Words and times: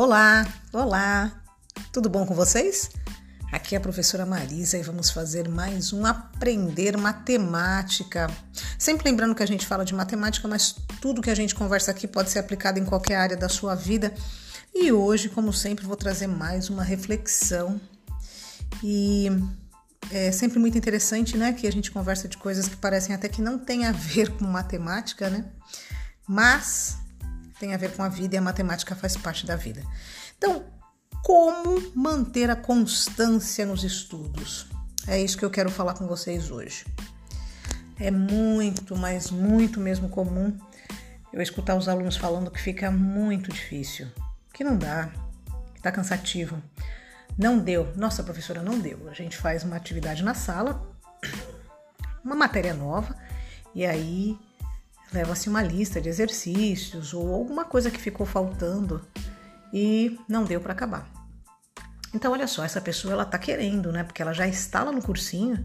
Olá, 0.00 0.46
olá, 0.72 1.42
tudo 1.92 2.08
bom 2.08 2.24
com 2.24 2.32
vocês? 2.32 2.88
Aqui 3.50 3.74
é 3.74 3.78
a 3.78 3.80
professora 3.80 4.24
Marisa 4.24 4.78
e 4.78 4.82
vamos 4.84 5.10
fazer 5.10 5.48
mais 5.48 5.92
um 5.92 6.06
Aprender 6.06 6.96
Matemática. 6.96 8.30
Sempre 8.78 9.10
lembrando 9.10 9.34
que 9.34 9.42
a 9.42 9.46
gente 9.46 9.66
fala 9.66 9.84
de 9.84 9.92
matemática, 9.92 10.46
mas 10.46 10.76
tudo 11.00 11.20
que 11.20 11.30
a 11.30 11.34
gente 11.34 11.52
conversa 11.52 11.90
aqui 11.90 12.06
pode 12.06 12.30
ser 12.30 12.38
aplicado 12.38 12.78
em 12.78 12.84
qualquer 12.84 13.16
área 13.16 13.36
da 13.36 13.48
sua 13.48 13.74
vida. 13.74 14.14
E 14.72 14.92
hoje, 14.92 15.28
como 15.28 15.52
sempre, 15.52 15.84
vou 15.84 15.96
trazer 15.96 16.28
mais 16.28 16.70
uma 16.70 16.84
reflexão. 16.84 17.80
E 18.84 19.26
é 20.12 20.30
sempre 20.30 20.60
muito 20.60 20.78
interessante, 20.78 21.36
né, 21.36 21.52
que 21.52 21.66
a 21.66 21.72
gente 21.72 21.90
conversa 21.90 22.28
de 22.28 22.36
coisas 22.36 22.68
que 22.68 22.76
parecem 22.76 23.16
até 23.16 23.28
que 23.28 23.42
não 23.42 23.58
tem 23.58 23.84
a 23.84 23.90
ver 23.90 24.30
com 24.30 24.44
matemática, 24.44 25.28
né? 25.28 25.44
Mas 26.24 26.97
tem 27.58 27.74
a 27.74 27.76
ver 27.76 27.94
com 27.94 28.02
a 28.02 28.08
vida 28.08 28.34
e 28.34 28.38
a 28.38 28.42
matemática 28.42 28.94
faz 28.94 29.16
parte 29.16 29.46
da 29.46 29.56
vida. 29.56 29.82
Então, 30.36 30.64
como 31.22 31.92
manter 31.94 32.50
a 32.50 32.56
constância 32.56 33.66
nos 33.66 33.84
estudos? 33.84 34.66
É 35.06 35.20
isso 35.20 35.36
que 35.36 35.44
eu 35.44 35.50
quero 35.50 35.70
falar 35.70 35.94
com 35.94 36.06
vocês 36.06 36.50
hoje. 36.50 36.84
É 37.98 38.10
muito, 38.10 38.96
mas 38.96 39.30
muito 39.30 39.80
mesmo 39.80 40.08
comum 40.08 40.56
eu 41.32 41.42
escutar 41.42 41.74
os 41.76 41.88
alunos 41.88 42.16
falando 42.16 42.50
que 42.50 42.60
fica 42.60 42.90
muito 42.90 43.52
difícil, 43.52 44.06
que 44.52 44.62
não 44.62 44.76
dá, 44.76 45.10
que 45.74 45.82
tá 45.82 45.90
cansativo. 45.90 46.62
Não 47.36 47.58
deu. 47.58 47.92
Nossa, 47.96 48.22
professora, 48.22 48.62
não 48.62 48.78
deu. 48.78 49.08
A 49.08 49.14
gente 49.14 49.36
faz 49.36 49.64
uma 49.64 49.76
atividade 49.76 50.22
na 50.22 50.34
sala, 50.34 50.86
uma 52.24 52.34
matéria 52.34 52.74
nova, 52.74 53.16
e 53.74 53.84
aí 53.84 54.38
leva-se 55.12 55.48
uma 55.48 55.62
lista 55.62 56.00
de 56.00 56.08
exercícios 56.08 57.14
ou 57.14 57.34
alguma 57.34 57.64
coisa 57.64 57.90
que 57.90 58.00
ficou 58.00 58.26
faltando 58.26 59.04
e 59.72 60.18
não 60.28 60.44
deu 60.44 60.60
para 60.60 60.72
acabar. 60.72 61.08
Então, 62.14 62.32
olha 62.32 62.46
só, 62.46 62.64
essa 62.64 62.80
pessoa 62.80 63.12
ela 63.12 63.24
tá 63.24 63.38
querendo, 63.38 63.92
né? 63.92 64.02
Porque 64.02 64.22
ela 64.22 64.32
já 64.32 64.46
está 64.46 64.82
lá 64.82 64.92
no 64.92 65.02
cursinho 65.02 65.64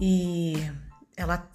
e 0.00 0.54
ela 1.16 1.48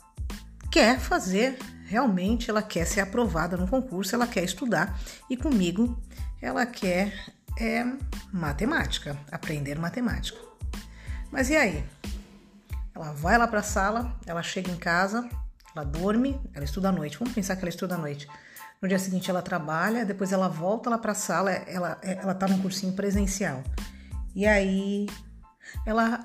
quer 0.72 1.00
fazer, 1.00 1.58
realmente 1.86 2.50
ela 2.50 2.62
quer 2.62 2.86
ser 2.86 3.02
aprovada 3.02 3.58
no 3.58 3.68
concurso, 3.68 4.16
ela 4.16 4.28
quer 4.28 4.44
estudar 4.44 5.00
e 5.30 5.38
comigo 5.38 6.02
ela 6.42 6.66
quer 6.66 7.14
é, 7.60 7.86
matemática, 8.32 9.18
aprender 9.32 9.78
matemática. 9.78 10.40
Mas 11.32 11.50
e 11.50 11.56
aí? 11.56 11.84
Ela 12.96 13.12
vai 13.14 13.38
lá 13.38 13.48
para 13.48 13.60
a 13.60 13.64
sala, 13.64 14.18
ela 14.26 14.42
chega 14.42 14.72
em 14.72 14.78
casa, 14.78 15.30
ela 15.76 15.86
dorme, 15.86 16.40
ela 16.54 16.66
estuda 16.66 16.90
à 16.90 16.92
noite. 16.92 17.18
Vamos 17.18 17.34
pensar 17.34 17.56
que 17.56 17.62
ela 17.62 17.70
estuda 17.70 17.96
à 17.96 17.98
noite. 17.98 18.28
No 18.82 18.88
dia 18.88 19.00
seguinte 19.00 19.30
ela 19.30 19.42
trabalha, 19.42 20.06
depois 20.06 20.32
ela 20.32 20.48
volta 20.48 20.90
lá 20.90 20.98
para 20.98 21.12
a 21.12 21.16
sala, 21.16 21.52
ela 21.52 21.98
ela 22.02 22.34
tá 22.34 22.48
num 22.48 22.62
cursinho 22.62 22.94
presencial. 22.94 23.64
E 24.34 24.46
aí 24.46 25.08
ela 25.86 26.24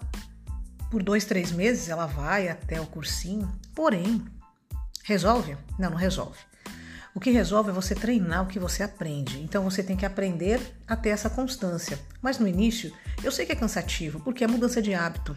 por 0.91 1.03
dois, 1.03 1.25
três 1.25 1.51
meses 1.51 1.89
ela 1.89 2.07
vai 2.07 2.49
até 2.49 2.81
o 2.81 2.87
cursinho. 2.87 3.51
Porém, 3.75 4.25
resolve? 5.03 5.57
Não, 5.77 5.91
não 5.91 5.97
resolve. 5.97 6.39
O 7.15 7.21
que 7.21 7.31
resolve 7.31 7.71
é 7.71 7.73
você 7.73 7.95
treinar 7.95 8.43
o 8.43 8.47
que 8.47 8.59
você 8.59 8.83
aprende. 8.83 9.41
Então 9.41 9.63
você 9.63 9.83
tem 9.83 9.97
que 9.97 10.07
aprender 10.07 10.61
a 10.87 10.97
ter 10.97 11.11
essa 11.11 11.31
constância. 11.31 11.99
Mas 12.21 12.39
no 12.39 12.47
início, 12.47 12.93
eu 13.23 13.33
sei 13.33 13.47
que 13.47 13.53
é 13.53 13.57
cansativo, 13.57 14.21
porque 14.21 14.45
é 14.45 14.47
mudança 14.47 14.83
de 14.83 14.95
hábito. 14.95 15.37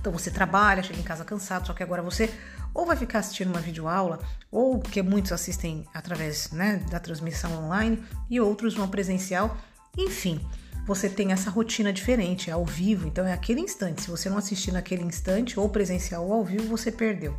Então 0.00 0.12
você 0.12 0.30
trabalha, 0.30 0.82
chega 0.82 0.98
em 0.98 1.04
casa 1.04 1.24
cansado, 1.24 1.66
só 1.66 1.72
que 1.72 1.82
agora 1.82 2.02
você 2.02 2.32
ou 2.78 2.86
vai 2.86 2.96
ficar 2.96 3.18
assistindo 3.18 3.48
uma 3.48 3.60
videoaula, 3.60 4.20
ou 4.52 4.78
que 4.78 5.02
muitos 5.02 5.32
assistem 5.32 5.84
através 5.92 6.52
né, 6.52 6.76
da 6.88 7.00
transmissão 7.00 7.64
online 7.64 8.00
e 8.30 8.40
outros 8.40 8.74
vão 8.74 8.88
presencial. 8.88 9.56
Enfim, 9.96 10.40
você 10.86 11.08
tem 11.08 11.32
essa 11.32 11.50
rotina 11.50 11.92
diferente, 11.92 12.50
é 12.50 12.52
ao 12.52 12.64
vivo, 12.64 13.08
então 13.08 13.26
é 13.26 13.32
aquele 13.32 13.60
instante. 13.60 14.02
Se 14.02 14.08
você 14.08 14.30
não 14.30 14.38
assistir 14.38 14.70
naquele 14.70 15.02
instante, 15.02 15.58
ou 15.58 15.68
presencial 15.68 16.24
ou 16.24 16.32
ao 16.32 16.44
vivo, 16.44 16.68
você 16.68 16.92
perdeu. 16.92 17.36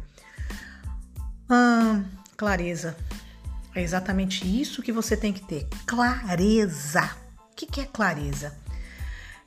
Ah, 1.50 2.03
clareza. 2.36 2.97
É 3.74 3.81
exatamente 3.81 4.46
isso 4.46 4.84
que 4.84 4.92
você 4.92 5.16
tem 5.16 5.31
que 5.31 5.42
ter. 5.42 5.69
Clareza. 5.86 7.12
O 7.50 7.56
que 7.56 7.80
é 7.80 7.86
clareza? 7.86 8.58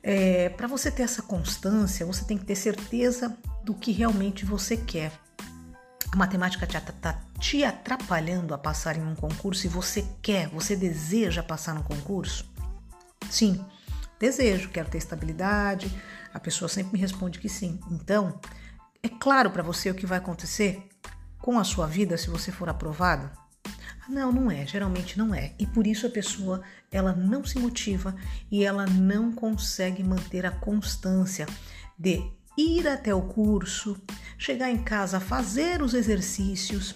É, 0.01 0.49
Para 0.49 0.65
você 0.65 0.89
ter 0.89 1.03
essa 1.03 1.21
constância, 1.21 2.03
você 2.03 2.25
tem 2.25 2.35
que 2.35 2.45
ter 2.45 2.55
certeza 2.55 3.37
do 3.63 3.75
que 3.75 3.91
realmente 3.91 4.43
você 4.43 4.75
quer. 4.75 5.11
A 6.13 6.15
matemática 6.15 6.65
está 6.65 7.19
te 7.39 7.63
atrapalhando 7.63 8.53
a 8.53 8.57
passar 8.59 8.95
em 8.95 9.01
um 9.01 9.15
concurso 9.15 9.65
e 9.65 9.67
você 9.67 10.05
quer, 10.21 10.47
você 10.47 10.75
deseja 10.75 11.41
passar 11.41 11.73
no 11.73 11.81
concurso? 11.81 12.45
Sim, 13.31 13.65
desejo, 14.19 14.69
quero 14.69 14.87
ter 14.89 14.99
estabilidade. 14.99 15.91
A 16.31 16.39
pessoa 16.39 16.69
sempre 16.69 16.93
me 16.93 16.99
responde 16.99 17.39
que 17.39 17.49
sim. 17.49 17.79
Então, 17.89 18.39
é 19.01 19.09
claro 19.09 19.49
para 19.49 19.63
você 19.63 19.89
o 19.89 19.95
que 19.95 20.05
vai 20.05 20.19
acontecer 20.19 20.87
com 21.39 21.57
a 21.57 21.63
sua 21.63 21.87
vida 21.87 22.15
se 22.15 22.29
você 22.29 22.51
for 22.51 22.69
aprovado? 22.69 23.31
Não, 24.07 24.31
não 24.31 24.51
é, 24.51 24.67
geralmente 24.67 25.17
não 25.17 25.33
é. 25.33 25.55
E 25.57 25.65
por 25.65 25.87
isso 25.87 26.05
a 26.05 26.11
pessoa, 26.11 26.61
ela 26.91 27.13
não 27.13 27.43
se 27.43 27.57
motiva 27.57 28.15
e 28.51 28.63
ela 28.63 28.85
não 28.85 29.31
consegue 29.31 30.03
manter 30.03 30.45
a 30.45 30.51
constância 30.51 31.47
de 31.97 32.31
ir 32.57 32.87
até 32.87 33.13
o 33.13 33.21
curso, 33.21 33.99
chegar 34.37 34.69
em 34.69 34.83
casa, 34.83 35.19
fazer 35.19 35.81
os 35.81 35.93
exercícios 35.93 36.95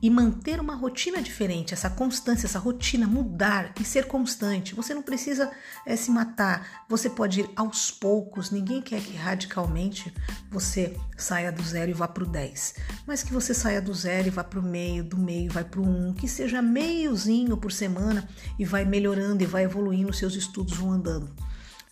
e 0.00 0.08
manter 0.08 0.60
uma 0.60 0.74
rotina 0.74 1.20
diferente, 1.20 1.74
essa 1.74 1.90
constância, 1.90 2.46
essa 2.46 2.58
rotina, 2.58 3.06
mudar 3.06 3.72
e 3.80 3.84
ser 3.84 4.06
constante. 4.06 4.74
Você 4.74 4.94
não 4.94 5.02
precisa 5.02 5.50
é, 5.84 5.96
se 5.96 6.10
matar, 6.10 6.84
você 6.88 7.10
pode 7.10 7.40
ir 7.40 7.50
aos 7.56 7.90
poucos. 7.90 8.50
Ninguém 8.50 8.80
quer 8.80 9.00
que 9.00 9.16
radicalmente 9.16 10.12
você 10.50 10.96
saia 11.16 11.50
do 11.50 11.62
zero 11.62 11.90
e 11.90 11.94
vá 11.94 12.06
para 12.06 12.22
o 12.22 12.26
10, 12.26 12.74
mas 13.06 13.22
que 13.22 13.32
você 13.32 13.52
saia 13.52 13.82
do 13.82 13.92
zero 13.92 14.28
e 14.28 14.30
vá 14.30 14.44
para 14.44 14.60
o 14.60 14.62
meio, 14.62 15.02
do 15.02 15.18
meio 15.18 15.50
vai 15.50 15.64
para 15.64 15.80
o 15.80 15.84
1, 15.84 16.08
um, 16.08 16.14
que 16.14 16.28
seja 16.28 16.62
meiozinho 16.62 17.56
por 17.56 17.72
semana 17.72 18.28
e 18.58 18.64
vai 18.64 18.84
melhorando 18.84 19.42
e 19.42 19.46
vai 19.46 19.64
evoluindo, 19.64 20.12
seus 20.12 20.34
estudos 20.34 20.76
vão 20.76 20.92
andando. 20.92 21.34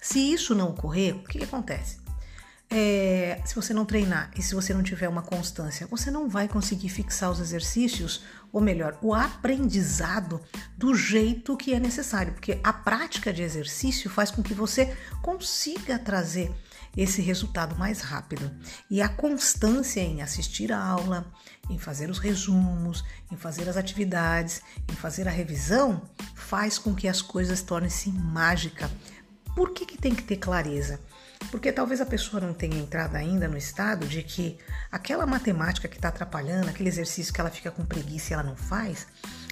Se 0.00 0.20
isso 0.32 0.54
não 0.54 0.68
ocorrer, 0.70 1.16
o 1.16 1.24
que, 1.24 1.38
que 1.38 1.44
acontece? 1.44 2.05
É, 2.68 3.40
se 3.44 3.54
você 3.54 3.72
não 3.72 3.84
treinar 3.84 4.30
e 4.36 4.42
se 4.42 4.54
você 4.54 4.74
não 4.74 4.82
tiver 4.82 5.08
uma 5.08 5.22
constância, 5.22 5.86
você 5.86 6.10
não 6.10 6.28
vai 6.28 6.48
conseguir 6.48 6.88
fixar 6.88 7.30
os 7.30 7.40
exercícios, 7.40 8.22
ou 8.52 8.60
melhor, 8.60 8.98
o 9.00 9.14
aprendizado 9.14 10.40
do 10.76 10.94
jeito 10.94 11.56
que 11.56 11.72
é 11.72 11.80
necessário, 11.80 12.32
porque 12.32 12.58
a 12.64 12.72
prática 12.72 13.32
de 13.32 13.42
exercício 13.42 14.10
faz 14.10 14.30
com 14.30 14.42
que 14.42 14.54
você 14.54 14.96
consiga 15.22 15.98
trazer 15.98 16.52
esse 16.96 17.20
resultado 17.20 17.76
mais 17.76 18.00
rápido. 18.00 18.50
E 18.90 19.02
a 19.02 19.08
constância 19.08 20.00
em 20.00 20.22
assistir 20.22 20.72
a 20.72 20.82
aula, 20.82 21.30
em 21.68 21.78
fazer 21.78 22.08
os 22.08 22.18
resumos, 22.18 23.04
em 23.30 23.36
fazer 23.36 23.68
as 23.68 23.76
atividades, 23.76 24.62
em 24.90 24.94
fazer 24.94 25.28
a 25.28 25.30
revisão, 25.30 26.02
faz 26.34 26.78
com 26.78 26.94
que 26.94 27.06
as 27.06 27.20
coisas 27.20 27.60
tornem-se 27.62 28.10
mágica. 28.10 28.90
Por 29.54 29.70
que, 29.70 29.84
que 29.84 29.98
tem 29.98 30.14
que 30.14 30.22
ter 30.22 30.36
clareza? 30.36 30.98
Porque 31.50 31.72
talvez 31.72 32.00
a 32.00 32.06
pessoa 32.06 32.40
não 32.40 32.52
tenha 32.52 32.76
entrado 32.76 33.14
ainda 33.14 33.48
no 33.48 33.56
estado 33.56 34.06
de 34.06 34.22
que 34.22 34.58
aquela 34.90 35.26
matemática 35.26 35.88
que 35.88 35.96
está 35.96 36.08
atrapalhando, 36.08 36.68
aquele 36.68 36.88
exercício 36.88 37.32
que 37.32 37.40
ela 37.40 37.50
fica 37.50 37.70
com 37.70 37.84
preguiça 37.84 38.32
e 38.32 38.34
ela 38.34 38.42
não 38.42 38.56
faz, 38.56 39.06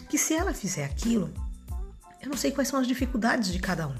que 0.09 0.19
se 0.19 0.35
ela 0.35 0.53
fizer 0.53 0.85
aquilo, 0.85 1.33
eu 2.25 2.31
não 2.31 2.37
sei 2.37 2.51
quais 2.51 2.69
são 2.69 2.81
as 2.81 2.87
dificuldades 2.87 3.53
de 3.53 3.59
cada 3.59 3.87
um, 3.87 3.95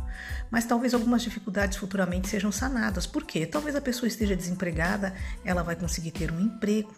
mas 0.51 0.65
talvez 0.65 0.95
algumas 0.95 1.23
dificuldades 1.23 1.77
futuramente 1.77 2.29
sejam 2.29 2.51
sanadas. 2.51 3.07
Por 3.07 3.25
quê? 3.25 3.45
Talvez 3.45 3.77
a 3.77 3.81
pessoa 3.81 4.09
esteja 4.09 4.35
desempregada, 4.35 5.15
ela 5.45 5.63
vai 5.63 5.77
conseguir 5.77 6.11
ter 6.11 6.33
um 6.33 6.41
emprego. 6.41 6.95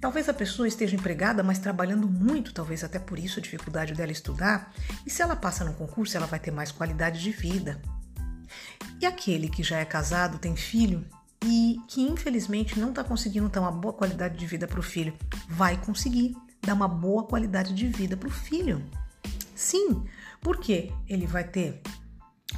Talvez 0.00 0.28
a 0.28 0.34
pessoa 0.34 0.68
esteja 0.68 0.94
empregada, 0.94 1.42
mas 1.42 1.58
trabalhando 1.58 2.08
muito, 2.08 2.52
talvez 2.52 2.84
até 2.84 2.98
por 2.98 3.18
isso 3.18 3.40
a 3.40 3.42
dificuldade 3.42 3.94
dela 3.94 4.12
estudar. 4.12 4.72
E 5.04 5.10
se 5.10 5.20
ela 5.20 5.34
passa 5.34 5.64
no 5.64 5.72
concurso, 5.72 6.16
ela 6.16 6.26
vai 6.26 6.38
ter 6.38 6.50
mais 6.50 6.70
qualidade 6.70 7.20
de 7.20 7.30
vida. 7.32 7.80
E 9.00 9.06
aquele 9.06 9.48
que 9.48 9.62
já 9.62 9.78
é 9.78 9.84
casado, 9.84 10.38
tem 10.38 10.56
filho 10.56 11.04
e 11.44 11.80
que 11.86 12.02
infelizmente 12.02 12.78
não 12.78 12.90
está 12.90 13.04
conseguindo 13.04 13.48
dar 13.48 13.60
uma 13.60 13.72
boa 13.72 13.92
qualidade 13.92 14.36
de 14.36 14.46
vida 14.46 14.66
para 14.66 14.80
o 14.80 14.82
filho, 14.82 15.14
vai 15.48 15.76
conseguir 15.76 16.34
dar 16.62 16.74
uma 16.74 16.88
boa 16.88 17.24
qualidade 17.24 17.74
de 17.74 17.86
vida 17.86 18.16
para 18.16 18.28
o 18.28 18.32
filho. 18.32 18.84
Sim, 19.54 20.04
porque 20.40 20.92
ele 21.08 21.26
vai 21.26 21.44
ter 21.44 21.80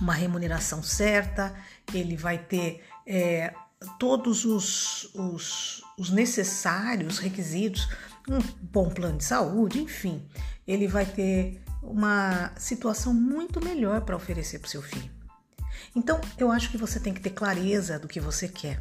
uma 0.01 0.15
remuneração 0.15 0.83
certa, 0.83 1.55
ele 1.93 2.17
vai 2.17 2.39
ter 2.39 2.85
é, 3.07 3.53
todos 3.99 4.45
os, 4.45 5.13
os, 5.15 5.83
os 5.99 6.11
necessários 6.11 7.19
requisitos, 7.19 7.89
um 8.29 8.39
bom 8.63 8.89
plano 8.89 9.19
de 9.19 9.25
saúde, 9.25 9.81
enfim, 9.81 10.27
ele 10.67 10.87
vai 10.87 11.07
ter 11.07 11.63
uma 11.83 12.53
situação 12.57 13.13
muito 13.15 13.63
melhor 13.65 14.03
para 14.03 14.17
oferecer 14.17 14.59
para 14.59 14.67
o 14.67 14.71
seu 14.71 14.83
filho. 14.83 15.18
Então, 15.95 16.21
eu 16.39 16.51
acho 16.51 16.71
que 16.71 16.79
você 16.79 17.01
tem 17.01 17.13
que 17.13 17.21
ter 17.21 17.31
clareza 17.31 17.99
do 17.99 18.09
que 18.09 18.21
você 18.21 18.49
quer. 18.49 18.81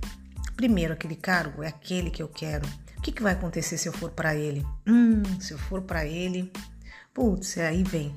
Primeiro, 0.55 0.93
aquele 0.93 1.15
cargo 1.15 1.63
é 1.63 1.67
aquele 1.67 2.09
que 2.09 2.21
eu 2.21 2.27
quero. 2.27 2.67
O 2.97 3.01
que, 3.01 3.11
que 3.11 3.21
vai 3.21 3.33
acontecer 3.33 3.77
se 3.77 3.87
eu 3.87 3.93
for 3.93 4.11
para 4.11 4.35
ele? 4.35 4.65
Hum, 4.87 5.23
se 5.39 5.53
eu 5.53 5.57
for 5.57 5.81
para 5.81 6.05
ele, 6.05 6.51
putz, 7.13 7.57
aí 7.57 7.83
vem 7.83 8.15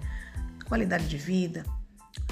qualidade 0.66 1.08
de 1.08 1.18
vida, 1.18 1.64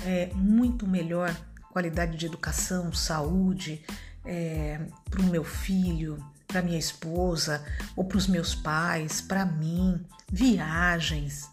é 0.05 0.31
muito 0.35 0.87
melhor 0.87 1.37
qualidade 1.71 2.17
de 2.17 2.27
educação, 2.27 2.93
saúde 2.93 3.85
é, 4.25 4.81
para 5.11 5.21
o 5.21 5.25
meu 5.25 5.43
filho, 5.43 6.25
para 6.47 6.63
minha 6.63 6.79
esposa, 6.79 7.65
ou 7.95 8.05
para 8.05 8.19
os 8.19 8.27
meus 8.27 8.55
pais, 8.55 9.21
para 9.21 9.45
mim, 9.45 10.01
viagens. 10.31 11.49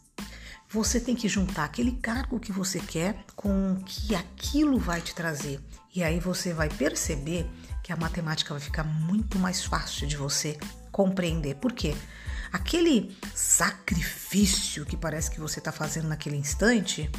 Você 0.76 1.00
tem 1.00 1.16
que 1.16 1.30
juntar 1.30 1.64
aquele 1.64 1.94
cargo 1.94 2.38
que 2.38 2.52
você 2.52 2.82
quer 2.82 3.24
com 3.34 3.72
o 3.72 3.84
que 3.86 4.14
aquilo 4.14 4.78
vai 4.78 5.00
te 5.00 5.16
trazer. 5.16 5.62
E 5.96 6.04
aí 6.04 6.20
você 6.20 6.52
vai 6.52 6.68
perceber 6.68 7.50
que 7.82 7.94
a 7.94 7.96
matemática 7.96 8.54
vai 8.54 8.60
ficar 8.60 8.84
muito 8.84 9.40
mais 9.40 9.64
fácil 9.64 10.06
de 10.06 10.18
você 10.18 10.58
compreender. 10.92 11.56
Por 11.56 11.72
quê? 11.72 11.96
Aquele 12.52 13.18
sacrifício 13.34 14.86
que 14.86 14.98
parece 14.98 15.32
que 15.32 15.40
você 15.40 15.60
está 15.60 15.72
fazendo 15.72 16.10
naquele 16.10 16.36
instante 16.36 17.10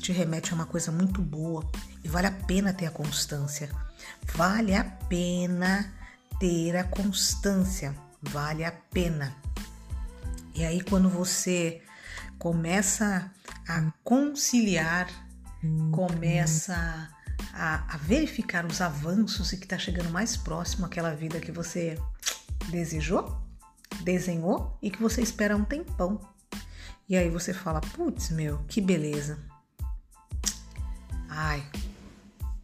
te 0.00 0.10
remete 0.10 0.50
a 0.50 0.56
uma 0.56 0.66
coisa 0.66 0.90
muito 0.90 1.22
boa 1.22 1.64
e 2.02 2.08
vale 2.08 2.26
a 2.26 2.32
pena 2.32 2.72
ter 2.72 2.86
a 2.86 2.90
constância. 2.90 3.70
Vale 4.34 4.74
a 4.74 4.82
pena 4.82 5.94
ter 6.40 6.76
a 6.76 6.82
constância, 6.82 7.94
vale 8.20 8.64
a 8.64 8.72
pena. 8.72 9.32
E 10.56 10.64
aí, 10.64 10.80
quando 10.80 11.08
você 11.08 11.80
começa 12.44 13.32
a 13.66 13.90
conciliar, 14.04 15.08
começa 15.90 17.08
a, 17.54 17.94
a 17.94 17.96
verificar 17.96 18.66
os 18.66 18.82
avanços 18.82 19.50
e 19.54 19.56
que 19.56 19.64
está 19.64 19.78
chegando 19.78 20.10
mais 20.10 20.36
próximo 20.36 20.84
àquela 20.84 21.14
vida 21.14 21.40
que 21.40 21.50
você 21.50 21.98
desejou, 22.68 23.34
desenhou 24.02 24.76
e 24.82 24.90
que 24.90 25.00
você 25.00 25.22
espera 25.22 25.56
um 25.56 25.64
tempão. 25.64 26.20
E 27.08 27.16
aí 27.16 27.30
você 27.30 27.54
fala: 27.54 27.80
putz, 27.80 28.28
meu, 28.28 28.58
que 28.68 28.78
beleza. 28.78 29.38
Ai, 31.30 31.66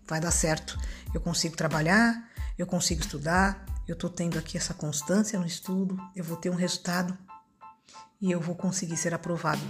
vai 0.06 0.20
dar 0.20 0.30
certo. 0.30 0.78
Eu 1.14 1.22
consigo 1.22 1.56
trabalhar, 1.56 2.30
eu 2.58 2.66
consigo 2.66 3.00
estudar, 3.00 3.64
eu 3.88 3.96
tô 3.96 4.10
tendo 4.10 4.38
aqui 4.38 4.58
essa 4.58 4.74
constância 4.74 5.40
no 5.40 5.46
estudo, 5.46 5.98
eu 6.14 6.22
vou 6.22 6.36
ter 6.36 6.50
um 6.50 6.54
resultado 6.54 7.16
e 8.20 8.30
eu 8.30 8.40
vou 8.40 8.54
conseguir 8.54 8.96
ser 8.96 9.14
aprovado. 9.14 9.62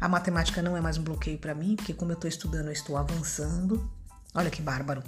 A 0.00 0.08
matemática 0.08 0.62
não 0.62 0.76
é 0.76 0.80
mais 0.80 0.98
um 0.98 1.02
bloqueio 1.02 1.38
para 1.38 1.54
mim, 1.54 1.76
porque 1.76 1.94
como 1.94 2.12
eu 2.12 2.14
estou 2.14 2.28
estudando, 2.28 2.66
eu 2.66 2.72
estou 2.72 2.96
avançando. 2.96 3.90
Olha 4.34 4.50
que 4.50 4.62
bárbaro. 4.62 5.02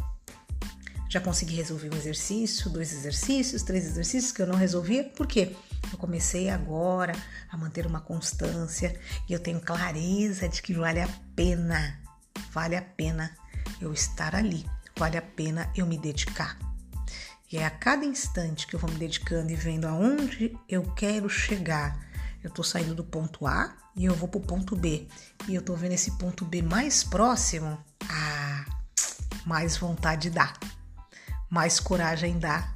Já 1.09 1.21
consegui 1.21 1.55
resolver 1.55 1.93
um 1.93 1.97
exercício, 1.97 2.71
dois 2.71 2.93
exercícios, 2.93 3.63
três 3.63 3.87
exercícios 3.87 4.33
que 4.33 4.43
eu 4.43 4.47
não 4.47 4.57
resolvia. 4.57 5.05
Por 5.05 5.27
quê? 5.27 5.57
Eu 5.91 5.99
comecei 5.99 6.51
agora 6.51 7.13
a 7.49 7.57
manter 7.57 7.87
uma 7.87 8.01
constância 8.01 8.99
e 9.29 9.33
eu 9.33 9.39
tenho 9.39 9.61
clareza 9.61 10.49
de 10.49 10.61
que 10.61 10.75
vale 10.75 11.01
a 11.01 11.09
pena, 11.35 12.01
vale 12.51 12.77
a 12.77 12.83
pena 12.83 13.31
eu 13.81 13.93
estar 13.93 14.35
ali, 14.35 14.67
vale 14.99 15.17
a 15.17 15.23
pena 15.23 15.71
eu 15.77 15.87
me 15.87 15.97
dedicar. 15.97 16.59
E 17.51 17.59
é 17.59 17.65
a 17.65 17.71
cada 17.71 18.05
instante 18.05 18.67
que 18.67 18.75
eu 18.75 18.81
vou 18.81 18.91
me 18.91 18.97
dedicando 18.97 19.53
e 19.53 19.57
vendo 19.57 19.87
aonde 19.87 20.59
eu 20.69 20.83
quero 20.95 21.29
chegar. 21.29 22.06
Eu 22.43 22.51
tô 22.51 22.63
saindo 22.63 22.95
do 22.95 23.05
ponto 23.05 23.47
A 23.47 23.77
e 23.97 24.05
eu 24.05 24.15
vou 24.15 24.29
pro 24.29 24.41
ponto 24.41 24.77
B. 24.77 25.09
E 25.49 25.55
eu 25.55 25.63
tô 25.63 25.75
vendo 25.75 25.93
esse 25.93 26.13
ponto 26.13 26.45
B 26.45 26.63
mais 26.63 27.03
próximo. 27.03 27.79
Ah, 28.09 28.65
mais 29.45 29.77
vontade 29.77 30.31
dá. 30.31 30.53
Mais 31.51 31.81
coragem 31.81 32.39
dá. 32.39 32.73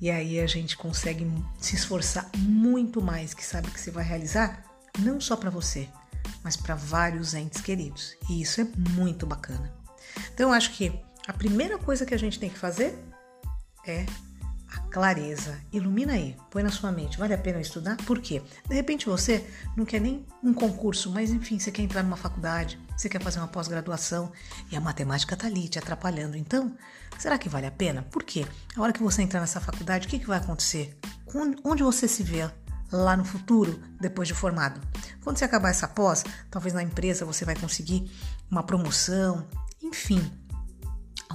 E 0.00 0.10
aí 0.10 0.40
a 0.40 0.46
gente 0.46 0.76
consegue 0.76 1.26
se 1.58 1.74
esforçar 1.74 2.30
muito 2.36 3.00
mais, 3.00 3.32
que 3.32 3.44
sabe 3.44 3.70
que 3.70 3.80
você 3.80 3.90
vai 3.90 4.04
realizar 4.04 4.62
não 4.98 5.20
só 5.20 5.36
para 5.36 5.50
você, 5.50 5.88
mas 6.42 6.56
para 6.56 6.74
vários 6.74 7.34
entes 7.34 7.60
queridos. 7.60 8.14
E 8.28 8.40
isso 8.42 8.60
é 8.60 8.64
muito 8.90 9.26
bacana. 9.26 9.72
Então 10.32 10.50
eu 10.50 10.54
acho 10.54 10.72
que 10.72 10.92
a 11.26 11.32
primeira 11.32 11.78
coisa 11.78 12.06
que 12.06 12.14
a 12.14 12.18
gente 12.18 12.38
tem 12.38 12.50
que 12.50 12.58
fazer 12.58 12.98
é 13.86 14.06
clareza. 14.96 15.58
Ilumina 15.70 16.14
aí, 16.14 16.34
põe 16.50 16.62
na 16.62 16.70
sua 16.70 16.90
mente. 16.90 17.18
Vale 17.18 17.34
a 17.34 17.38
pena 17.38 17.60
estudar? 17.60 17.98
Por 18.06 18.18
quê? 18.18 18.42
De 18.66 18.74
repente 18.74 19.04
você 19.04 19.46
não 19.76 19.84
quer 19.84 20.00
nem 20.00 20.24
um 20.42 20.54
concurso, 20.54 21.10
mas 21.10 21.30
enfim, 21.30 21.58
você 21.58 21.70
quer 21.70 21.82
entrar 21.82 22.02
numa 22.02 22.16
faculdade, 22.16 22.80
você 22.96 23.06
quer 23.06 23.20
fazer 23.20 23.38
uma 23.38 23.46
pós-graduação 23.46 24.32
e 24.72 24.74
a 24.74 24.80
matemática 24.80 25.36
tá 25.36 25.48
ali 25.48 25.68
te 25.68 25.78
atrapalhando. 25.78 26.34
Então, 26.34 26.74
será 27.18 27.36
que 27.36 27.46
vale 27.46 27.66
a 27.66 27.70
pena? 27.70 28.06
Por 28.10 28.24
quê? 28.24 28.46
A 28.74 28.80
hora 28.80 28.90
que 28.90 29.02
você 29.02 29.20
entrar 29.20 29.38
nessa 29.38 29.60
faculdade, 29.60 30.06
o 30.06 30.10
que, 30.10 30.18
que 30.18 30.26
vai 30.26 30.38
acontecer? 30.38 30.96
Onde 31.62 31.82
você 31.82 32.08
se 32.08 32.22
vê 32.22 32.50
lá 32.90 33.18
no 33.18 33.24
futuro, 33.26 33.78
depois 34.00 34.26
de 34.26 34.32
formado? 34.32 34.80
Quando 35.22 35.36
você 35.36 35.44
acabar 35.44 35.68
essa 35.68 35.86
pós, 35.86 36.24
talvez 36.50 36.72
na 36.72 36.82
empresa 36.82 37.26
você 37.26 37.44
vai 37.44 37.54
conseguir 37.54 38.10
uma 38.50 38.62
promoção, 38.62 39.46
enfim, 39.82 40.26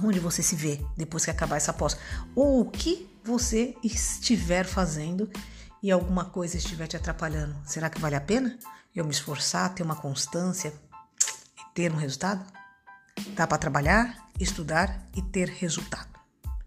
onde 0.02 0.18
você 0.18 0.42
se 0.42 0.56
vê 0.56 0.84
depois 0.96 1.24
que 1.24 1.30
acabar 1.30 1.58
essa 1.58 1.72
pós, 1.72 1.96
ou 2.34 2.62
o 2.62 2.68
que 2.68 3.11
você 3.24 3.76
estiver 3.82 4.64
fazendo 4.64 5.30
e 5.82 5.90
alguma 5.90 6.24
coisa 6.24 6.56
estiver 6.56 6.86
te 6.86 6.96
atrapalhando. 6.96 7.56
Será 7.66 7.90
que 7.90 8.00
vale 8.00 8.14
a 8.14 8.20
pena 8.20 8.58
eu 8.94 9.04
me 9.04 9.10
esforçar, 9.10 9.74
ter 9.74 9.82
uma 9.82 9.96
constância 9.96 10.72
e 11.56 11.74
ter 11.74 11.92
um 11.92 11.96
resultado? 11.96 12.44
Dá 13.34 13.46
para 13.46 13.58
trabalhar, 13.58 14.28
estudar 14.38 15.06
e 15.16 15.22
ter 15.22 15.48
resultado. 15.48 16.08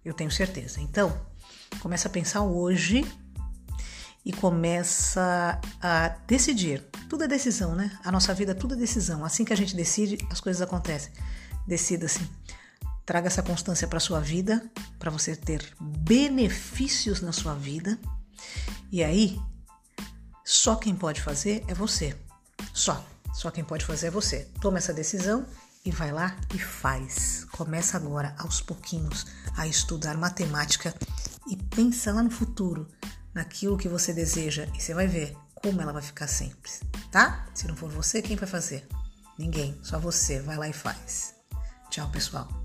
Eu 0.04 0.13
tenho 0.13 0.31
certeza. 0.31 0.80
Então, 0.80 1.19
começa 1.80 2.07
a 2.07 2.12
pensar 2.12 2.42
hoje 2.42 3.06
e 4.24 4.34
começa 4.34 5.60
a 5.81 6.10
decidir. 6.28 6.84
Tudo 7.10 7.24
é 7.24 7.28
decisão, 7.28 7.75
né? 7.75 7.98
A 8.04 8.12
nossa 8.12 8.34
vida 8.34 8.56
tudo 8.56 8.74
é 8.74 8.78
decisão. 8.78 9.24
Assim 9.24 9.46
que 9.46 9.54
a 9.54 9.58
gente 9.58 9.75
decide, 9.75 10.18
as 10.31 10.40
coisas 10.40 10.62
acontecem. 10.62 11.12
Decida-se. 11.68 12.28
Traga 13.06 13.28
essa 13.28 13.44
constância 13.44 13.88
para 13.88 14.00
sua 14.00 14.19
vida, 14.19 14.69
para 14.98 15.12
você 15.12 15.36
ter 15.36 15.74
benefícios 15.80 17.22
na 17.22 17.31
sua 17.31 17.54
vida. 17.54 18.00
E 18.92 19.04
aí, 19.04 19.40
só 20.44 20.75
quem 20.75 20.96
pode 20.96 21.22
fazer 21.22 21.63
é 21.68 21.74
você. 21.74 22.18
Só. 22.74 23.06
Só 23.34 23.52
quem 23.52 23.63
pode 23.63 23.86
fazer 23.86 24.07
é 24.07 24.12
você. 24.12 24.50
Toma 24.62 24.78
essa 24.78 24.94
decisão 24.94 25.46
e 25.86 25.92
vai 25.92 26.12
lá 26.12 26.36
e 26.54 26.57
faz. 26.57 27.46
Começa 27.52 27.98
agora, 27.98 28.34
aos 28.40 28.62
pouquinhos, 28.62 29.25
a 29.56 29.68
estudar 29.68 30.18
matemática 30.18 30.94
e 31.48 31.56
pensa 31.56 32.12
lá 32.12 32.24
no 32.24 32.31
futuro, 32.31 32.90
naquilo 33.34 33.78
que 33.78 33.90
você 33.90 34.13
deseja 34.13 34.68
e 34.74 34.82
você 34.82 34.94
vai 34.94 35.08
ver 35.08 35.36
como 35.53 35.82
ela 35.82 35.94
vai 35.94 36.01
ficar 36.01 36.27
simples, 36.27 36.82
tá? 37.12 37.48
Se 37.53 37.68
não 37.68 37.75
for 37.75 37.89
você, 37.89 38.22
quem 38.22 38.36
vai 38.36 38.48
fazer? 38.48 38.88
Ninguém, 39.38 39.77
só 39.84 40.00
você. 40.00 40.39
Vai 40.39 40.58
lá 40.58 40.68
e 40.68 40.74
faz. 40.74 41.36
Tchau, 41.89 42.10
pessoal. 42.10 42.64